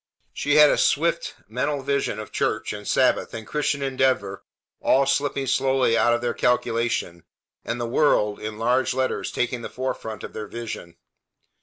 She 0.33 0.55
had 0.55 0.71
a 0.71 0.79
swift 0.79 1.35
mental 1.47 1.83
vision 1.83 2.17
of 2.17 2.31
church 2.31 2.73
and 2.73 2.87
Sabbath 2.87 3.35
and 3.35 3.45
Christian 3.45 3.83
Endeavor 3.83 4.43
all 4.79 5.05
slipping 5.05 5.45
slowly 5.45 5.95
out 5.95 6.11
of 6.11 6.21
their 6.21 6.33
calculation, 6.33 7.23
and 7.63 7.79
the 7.79 7.85
WORLD 7.85 8.39
in 8.39 8.57
large 8.57 8.95
letters 8.95 9.31
taking 9.31 9.61
the 9.61 9.69
forefront 9.69 10.23
of 10.23 10.33
their 10.33 10.47
vision. 10.47 10.95